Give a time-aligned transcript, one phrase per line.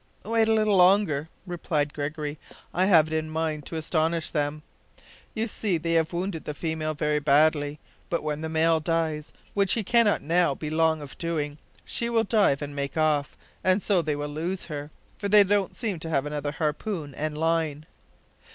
[0.25, 2.39] "Wait a little longer," replied Gregory.
[2.73, 4.63] "I have it in my mind to astonish them.
[5.35, 7.77] You see they have wounded the female very badly,
[8.09, 12.23] but when the male dies, which he cannot now be long of doing, she will
[12.23, 16.25] dive and make off, and so they'll lose her, for they don't seem to have
[16.25, 17.85] another harpoon and line."